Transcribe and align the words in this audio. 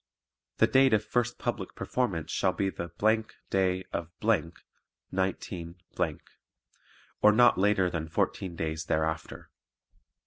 The 0.57 0.65
date 0.65 0.93
of 0.95 1.03
first 1.05 1.37
public 1.37 1.75
performance 1.75 2.31
shall 2.31 2.53
be 2.53 2.71
the 2.71 2.89
day 3.51 3.83
of, 3.93 4.09
19, 5.13 5.75
or 7.21 7.31
not 7.31 7.57
later 7.59 7.87
than 7.91 8.07
fourteen 8.09 8.55
days 8.55 8.85
thereafter. 8.85 9.51